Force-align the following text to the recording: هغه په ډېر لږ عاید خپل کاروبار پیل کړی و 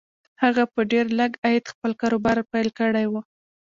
هغه 0.43 0.63
په 0.73 0.81
ډېر 0.91 1.05
لږ 1.19 1.31
عاید 1.43 1.65
خپل 1.73 1.91
کاروبار 2.01 2.37
پیل 2.51 2.67
کړی 2.79 3.05
و 3.11 3.13